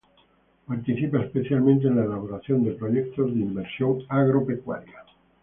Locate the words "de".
2.63-2.71, 3.35-3.39